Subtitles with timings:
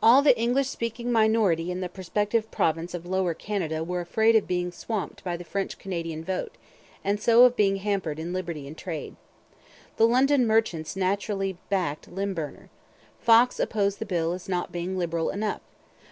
[0.00, 4.46] All the English speaking minority in the prospective province of Lower Canada were afraid of
[4.46, 6.54] being swamped by the French Canadian vote,
[7.02, 9.16] and so of being hampered in liberty and trade.
[9.96, 12.68] The London merchants naturally backed Lymburner.
[13.18, 15.62] Fox opposed the bill as not being liberal enough.